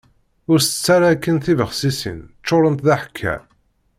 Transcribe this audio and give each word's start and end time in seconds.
Ur 0.51 0.59
tett 0.61 0.85
ara 0.95 1.07
akken 1.13 1.37
tibexsisin, 1.43 2.19
ččurent 2.41 2.83
d 2.85 2.87
aḥekka. 2.93 3.35